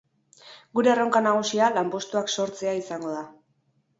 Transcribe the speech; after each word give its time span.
Gure 0.77 0.89
erronka 0.93 1.19
nagusia 1.25 1.67
lanpostuak 1.77 2.33
sortzea 2.37 2.75
izango 2.79 3.15
da. 3.19 3.21